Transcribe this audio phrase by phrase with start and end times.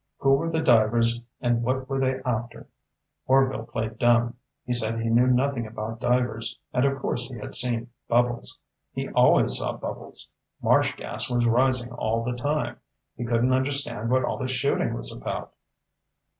[0.17, 2.67] Who were the divers and what were they after?
[3.27, 4.35] Orvil played dumb.
[4.65, 8.61] He said he knew nothing about divers and of course he had seen bubbles.
[8.93, 10.33] He always saw bubbles.
[10.59, 12.77] Marsh gas was rising all the time.
[13.15, 15.53] He couldn't understand what all the shooting was about."